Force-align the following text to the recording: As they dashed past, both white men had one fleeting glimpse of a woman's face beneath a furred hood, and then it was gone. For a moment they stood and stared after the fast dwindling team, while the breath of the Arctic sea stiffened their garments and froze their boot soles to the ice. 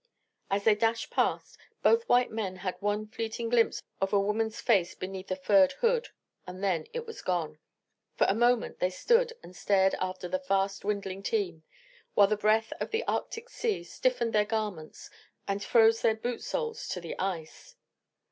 As 0.49 0.63
they 0.63 0.73
dashed 0.73 1.11
past, 1.11 1.59
both 1.83 2.09
white 2.09 2.31
men 2.31 2.55
had 2.55 2.75
one 2.79 3.05
fleeting 3.05 3.49
glimpse 3.49 3.83
of 4.01 4.11
a 4.13 4.19
woman's 4.19 4.59
face 4.59 4.95
beneath 4.95 5.29
a 5.29 5.35
furred 5.35 5.73
hood, 5.73 6.07
and 6.47 6.63
then 6.63 6.87
it 6.91 7.05
was 7.05 7.21
gone. 7.21 7.59
For 8.15 8.25
a 8.27 8.33
moment 8.33 8.79
they 8.79 8.89
stood 8.89 9.33
and 9.43 9.55
stared 9.55 9.93
after 9.99 10.27
the 10.27 10.39
fast 10.39 10.81
dwindling 10.81 11.21
team, 11.21 11.61
while 12.15 12.25
the 12.25 12.35
breath 12.35 12.73
of 12.79 12.89
the 12.89 13.03
Arctic 13.03 13.47
sea 13.47 13.83
stiffened 13.83 14.33
their 14.33 14.43
garments 14.43 15.11
and 15.47 15.63
froze 15.63 16.01
their 16.01 16.15
boot 16.15 16.41
soles 16.43 16.87
to 16.87 16.99
the 16.99 17.15
ice. 17.19 17.75